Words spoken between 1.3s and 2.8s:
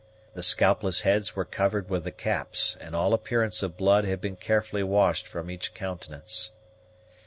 were covered with the caps,